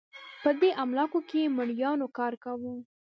په 0.43 0.49
دې 0.59 0.69
املاکو 0.83 1.19
کې 1.29 1.53
مریانو 1.57 2.07
کار 2.17 2.33
کاوه. 2.43 2.73